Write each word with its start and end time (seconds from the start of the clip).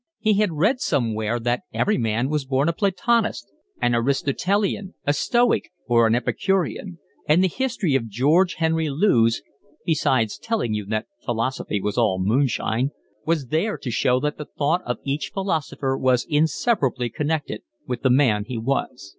He 0.17 0.33
had 0.39 0.53
read 0.53 0.79
somewhere 0.79 1.39
that 1.39 1.61
every 1.71 1.99
man 1.99 2.27
was 2.27 2.43
born 2.43 2.67
a 2.67 2.73
Platonist, 2.73 3.51
an 3.79 3.93
Aristotelian, 3.93 4.95
a 5.05 5.13
Stoic, 5.13 5.69
or 5.85 6.07
an 6.07 6.15
Epicurean; 6.15 6.97
and 7.27 7.43
the 7.43 7.47
history 7.47 7.93
of 7.93 8.07
George 8.09 8.55
Henry 8.55 8.89
Lewes 8.89 9.43
(besides 9.85 10.39
telling 10.39 10.73
you 10.73 10.87
that 10.87 11.05
philosophy 11.23 11.79
was 11.79 11.99
all 11.99 12.17
moonshine) 12.19 12.89
was 13.27 13.49
there 13.49 13.77
to 13.77 13.91
show 13.91 14.19
that 14.19 14.39
the 14.39 14.45
thought 14.57 14.81
of 14.87 14.97
each 15.03 15.29
philosopher 15.35 15.95
was 15.95 16.25
inseparably 16.27 17.11
connected 17.11 17.61
with 17.85 18.01
the 18.01 18.09
man 18.09 18.45
he 18.45 18.57
was. 18.57 19.09